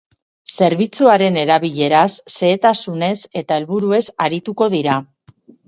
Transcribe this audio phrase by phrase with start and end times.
[0.53, 2.07] Zerbitzuaren erabileraz,
[2.37, 3.13] xehetasunez
[3.45, 5.01] eta helburuez arituko dira.